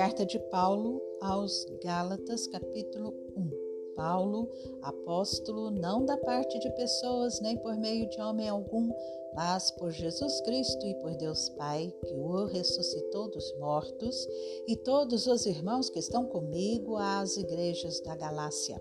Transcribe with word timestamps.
Carta 0.00 0.24
de 0.24 0.38
Paulo 0.38 0.98
aos 1.20 1.66
Gálatas, 1.84 2.46
capítulo 2.46 3.12
1. 3.36 3.94
Paulo, 3.94 4.50
apóstolo, 4.80 5.70
não 5.70 6.06
da 6.06 6.16
parte 6.16 6.58
de 6.58 6.70
pessoas, 6.70 7.38
nem 7.42 7.58
por 7.58 7.76
meio 7.76 8.08
de 8.08 8.18
homem 8.18 8.48
algum, 8.48 8.90
mas 9.34 9.70
por 9.72 9.90
Jesus 9.90 10.40
Cristo 10.40 10.86
e 10.86 10.94
por 11.02 11.14
Deus 11.16 11.50
Pai, 11.50 11.92
que 12.06 12.14
o 12.14 12.46
ressuscitou 12.46 13.28
dos 13.28 13.54
mortos, 13.58 14.26
e 14.66 14.74
todos 14.74 15.26
os 15.26 15.44
irmãos 15.44 15.90
que 15.90 15.98
estão 15.98 16.24
comigo 16.24 16.96
às 16.96 17.36
igrejas 17.36 18.00
da 18.00 18.16
Galácia. 18.16 18.80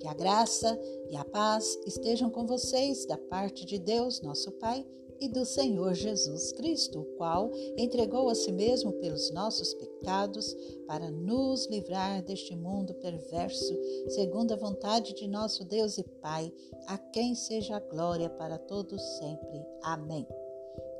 Que 0.00 0.06
a 0.06 0.12
graça 0.12 0.78
e 1.08 1.16
a 1.16 1.24
paz 1.24 1.78
estejam 1.86 2.28
com 2.28 2.44
vocês 2.44 3.06
da 3.06 3.16
parte 3.16 3.64
de 3.64 3.78
Deus, 3.78 4.20
nosso 4.20 4.52
Pai 4.52 4.86
e 5.22 5.28
do 5.28 5.44
Senhor 5.44 5.94
Jesus 5.94 6.52
Cristo, 6.52 7.00
o 7.00 7.04
qual 7.16 7.48
entregou 7.76 8.28
a 8.28 8.34
si 8.34 8.50
mesmo 8.50 8.92
pelos 8.94 9.30
nossos 9.30 9.72
pecados 9.72 10.52
para 10.86 11.12
nos 11.12 11.68
livrar 11.68 12.22
deste 12.24 12.56
mundo 12.56 12.92
perverso, 12.94 13.78
segundo 14.08 14.52
a 14.52 14.56
vontade 14.56 15.14
de 15.14 15.28
nosso 15.28 15.64
Deus 15.64 15.96
e 15.96 16.02
Pai, 16.02 16.52
a 16.88 16.98
quem 16.98 17.36
seja 17.36 17.76
a 17.76 17.80
glória 17.80 18.28
para 18.28 18.58
todos 18.58 19.00
sempre. 19.18 19.64
Amém. 19.82 20.26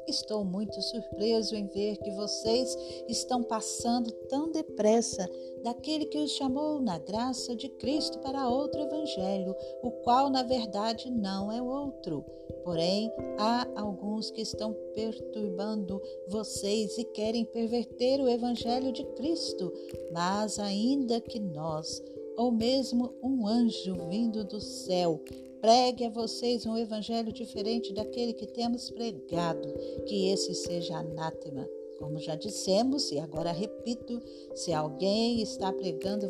Estou 0.06 0.44
muito 0.44 0.80
surpreso 0.82 1.54
em 1.54 1.66
ver 1.66 1.96
que 1.98 2.10
vocês 2.10 2.76
estão 3.08 3.42
passando 3.42 4.10
tão 4.28 4.50
depressa 4.50 5.28
daquele 5.62 6.06
que 6.06 6.18
os 6.18 6.32
chamou 6.32 6.80
na 6.80 6.98
graça 6.98 7.54
de 7.54 7.68
Cristo 7.68 8.18
para 8.18 8.48
outro 8.48 8.80
evangelho, 8.80 9.54
o 9.82 9.90
qual 9.90 10.28
na 10.28 10.42
verdade 10.42 11.10
não 11.10 11.52
é 11.52 11.62
outro. 11.62 12.24
Porém, 12.64 13.10
há 13.38 13.66
alguns 13.76 14.30
que 14.30 14.40
estão 14.40 14.72
perturbando 14.94 16.00
vocês 16.28 16.98
e 16.98 17.04
querem 17.04 17.44
perverter 17.44 18.20
o 18.20 18.28
evangelho 18.28 18.92
de 18.92 19.04
Cristo, 19.14 19.72
mas 20.12 20.58
ainda 20.58 21.20
que 21.20 21.40
nós, 21.40 22.02
ou 22.36 22.52
mesmo 22.52 23.14
um 23.22 23.46
anjo 23.46 23.94
vindo 24.08 24.44
do 24.44 24.60
céu, 24.60 25.20
pregue 25.62 26.04
a 26.04 26.10
vocês 26.10 26.66
um 26.66 26.76
evangelho 26.76 27.32
diferente 27.32 27.94
daquele 27.94 28.32
que 28.32 28.48
temos 28.48 28.90
pregado, 28.90 29.72
que 30.06 30.28
esse 30.28 30.52
seja 30.56 30.96
anátema. 30.96 31.64
Como 32.00 32.18
já 32.18 32.34
dissemos, 32.34 33.12
e 33.12 33.20
agora 33.20 33.52
repito, 33.52 34.20
se 34.56 34.72
alguém 34.72 35.40
está 35.40 35.72
pregando 35.72 36.28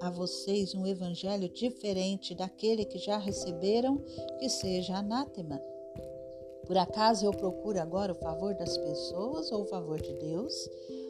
a 0.00 0.10
vocês 0.10 0.74
um 0.74 0.86
evangelho 0.86 1.48
diferente 1.48 2.34
daquele 2.34 2.84
que 2.84 2.98
já 2.98 3.16
receberam, 3.16 3.96
que 4.38 4.50
seja 4.50 4.96
anátema. 4.96 5.58
Por 6.66 6.76
acaso 6.76 7.24
eu 7.24 7.30
procuro 7.30 7.80
agora 7.80 8.12
o 8.12 8.16
favor 8.16 8.54
das 8.54 8.76
pessoas 8.76 9.50
ou 9.50 9.62
o 9.62 9.66
favor 9.66 9.98
de 9.98 10.12
Deus? 10.12 10.54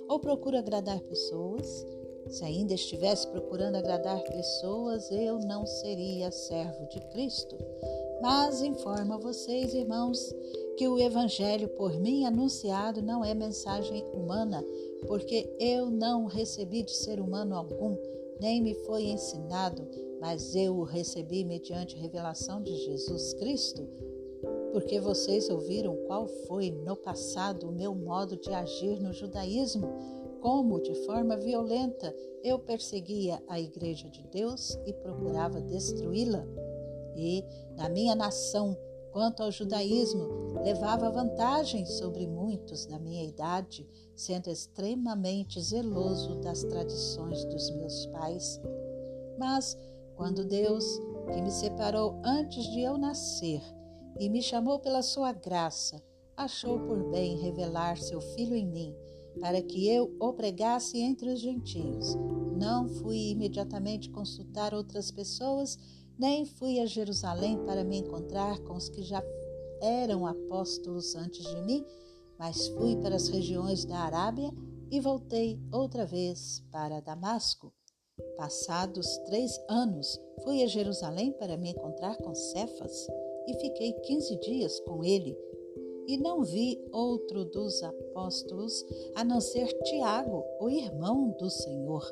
Ou 0.09 0.21
procuro 0.21 0.57
agradar 0.57 1.01
pessoas? 1.01 1.85
Se 2.29 2.45
ainda 2.45 2.75
estivesse 2.75 3.27
procurando 3.29 3.77
agradar 3.77 4.23
pessoas, 4.25 5.11
eu 5.11 5.39
não 5.41 5.67
seria 5.67 6.31
servo 6.31 6.87
de 6.89 7.01
Cristo. 7.09 7.57
Mas 8.21 8.63
informo 8.63 9.15
a 9.15 9.19
vocês, 9.19 9.75
irmãos, 9.75 10.35
que 10.77 10.89
o 10.89 10.99
Evangelho 10.99 11.69
por 11.69 11.99
mim 12.01 12.25
anunciado 12.25 13.03
não 13.03 13.25
é 13.25 13.35
mensagem 13.35 14.05
humana, 14.13 14.65
porque 15.07 15.55
eu 15.61 15.91
não 15.91 16.27
recebi 16.27 16.83
de 16.83 16.93
ser 16.93 17.21
humano 17.21 17.55
algum, 17.55 17.97
nem 18.41 18.63
me 18.63 18.75
foi 18.87 19.05
ensinado, 19.05 19.87
mas 20.21 20.55
eu 20.55 20.77
o 20.77 20.85
recebi 20.85 21.45
mediante 21.45 21.97
revelação 21.97 22.63
de 22.63 22.75
Jesus 22.77 23.35
Cristo. 23.35 23.87
Porque 24.73 24.99
vocês 24.99 25.49
ouviram 25.49 25.97
qual 26.07 26.27
foi 26.27 26.71
no 26.71 26.97
passado 26.97 27.69
o 27.69 27.73
meu 27.73 27.95
modo 27.95 28.37
de 28.37 28.51
agir 28.53 29.01
no 29.01 29.13
judaísmo 29.13 29.87
como, 30.45 30.79
de 30.79 30.95
forma 31.07 31.39
violenta, 31.39 32.15
eu 32.43 32.59
perseguia 32.59 33.43
a 33.49 33.59
Igreja 33.59 34.11
de 34.11 34.23
Deus 34.25 34.79
e 34.85 34.93
procurava 34.93 35.59
destruí-la. 35.59 36.45
E, 37.17 37.43
na 37.75 37.89
minha 37.89 38.15
nação, 38.15 38.77
quanto 39.11 39.43
ao 39.43 39.51
judaísmo, 39.51 40.53
levava 40.63 41.11
vantagem 41.11 41.87
sobre 41.87 42.27
muitos 42.27 42.85
da 42.85 42.99
minha 42.99 43.25
idade, 43.25 43.89
sendo 44.15 44.51
extremamente 44.51 45.59
zeloso 45.63 46.39
das 46.43 46.63
tradições 46.63 47.43
dos 47.47 47.71
meus 47.71 48.05
pais. 48.09 48.61
Mas, 49.39 49.79
quando 50.15 50.45
Deus, 50.45 50.85
que 51.33 51.41
me 51.41 51.51
separou 51.51 52.21
antes 52.23 52.65
de 52.65 52.83
eu 52.83 52.99
nascer 52.99 53.63
e 54.21 54.29
me 54.29 54.43
chamou 54.43 54.79
pela 54.79 55.01
sua 55.01 55.33
graça, 55.33 56.03
achou 56.37 56.79
por 56.81 57.03
bem 57.11 57.39
revelar 57.39 57.97
seu 57.97 58.21
Filho 58.21 58.55
em 58.55 58.67
mim, 58.67 59.04
para 59.41 59.61
que 59.63 59.89
eu 59.89 60.15
o 60.21 60.33
pregasse 60.33 60.99
entre 60.99 61.29
os 61.29 61.41
gentios. 61.41 62.15
Não 62.57 62.89
fui 62.89 63.31
imediatamente 63.31 64.11
consultar 64.11 64.75
outras 64.75 65.11
pessoas, 65.11 65.79
nem 66.19 66.45
fui 66.45 66.81
a 66.81 66.87
Jerusalém 66.87 67.59
para 67.65 67.85
me 67.85 67.99
encontrar 67.99 68.59
com 68.61 68.75
os 68.75 68.89
que 68.89 69.03
já 69.03 69.23
eram 69.81 70.27
apóstolos 70.27 71.15
antes 71.15 71.45
de 71.45 71.61
mim, 71.63 71.85
mas 72.39 72.69
fui 72.69 72.97
para 72.97 73.17
as 73.17 73.29
regiões 73.29 73.85
da 73.85 73.99
Arábia 73.99 74.53
e 74.91 75.01
voltei 75.01 75.61
outra 75.73 76.07
vez 76.07 76.63
para 76.71 77.01
Damasco. 77.01 77.73
Passados 78.37 79.07
três 79.27 79.59
anos, 79.69 80.21
fui 80.43 80.63
a 80.63 80.67
Jerusalém 80.67 81.33
para 81.33 81.57
me 81.57 81.71
encontrar 81.71 82.17
com 82.19 82.35
Cefas 82.35 83.07
e 83.47 83.55
fiquei 83.61 83.93
quinze 84.05 84.39
dias 84.41 84.79
com 84.81 85.05
ele 85.05 85.37
e 86.07 86.17
não 86.17 86.43
vi 86.43 86.83
outro 86.93 87.45
dos 87.45 87.83
apóstolos 87.83 88.85
a 89.15 89.25
não 89.25 89.41
ser 89.41 89.67
Tiago, 89.83 90.45
o 90.61 90.69
irmão 90.69 91.35
do 91.39 91.49
Senhor. 91.51 92.05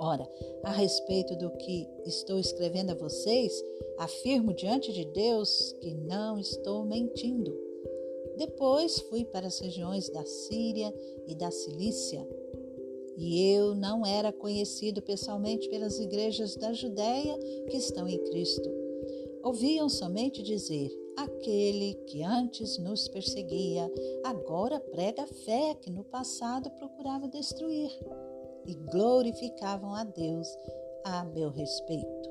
Ora, 0.00 0.28
a 0.62 0.70
respeito 0.70 1.34
do 1.36 1.50
que 1.50 1.88
estou 2.06 2.38
escrevendo 2.38 2.90
a 2.90 2.94
vocês, 2.94 3.52
afirmo 3.98 4.54
diante 4.54 4.92
de 4.92 5.04
Deus 5.06 5.74
que 5.80 5.92
não 5.92 6.38
estou 6.38 6.84
mentindo. 6.84 7.52
Depois 8.36 9.00
fui 9.00 9.24
para 9.24 9.48
as 9.48 9.58
regiões 9.58 10.08
da 10.08 10.24
Síria 10.24 10.94
e 11.26 11.34
da 11.34 11.50
Cilícia. 11.50 12.24
E 13.16 13.52
eu 13.52 13.74
não 13.74 14.06
era 14.06 14.32
conhecido 14.32 15.02
pessoalmente 15.02 15.68
pelas 15.68 15.98
igrejas 15.98 16.54
da 16.54 16.72
Judéia 16.72 17.36
que 17.68 17.76
estão 17.76 18.06
em 18.06 18.18
Cristo. 18.18 18.70
Ouviam 19.42 19.88
somente 19.88 20.40
dizer: 20.40 20.96
Aquele 21.18 21.94
que 22.06 22.22
antes 22.22 22.78
nos 22.78 23.08
perseguia, 23.08 23.90
agora 24.24 24.78
prega 24.78 25.24
a 25.24 25.26
fé 25.26 25.74
que 25.74 25.90
no 25.90 26.04
passado 26.04 26.70
procurava 26.70 27.26
destruir, 27.26 27.90
e 28.64 28.74
glorificavam 28.74 29.94
a 29.94 30.04
Deus 30.04 30.46
a 31.04 31.24
meu 31.24 31.50
respeito. 31.50 32.28